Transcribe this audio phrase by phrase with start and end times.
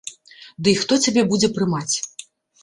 [0.67, 1.95] Дый хто цябе будзе прымаць.